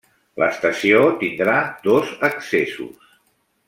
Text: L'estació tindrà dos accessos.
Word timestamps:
L'estació 0.43 1.03
tindrà 1.25 1.59
dos 1.87 2.17
accessos. 2.33 3.17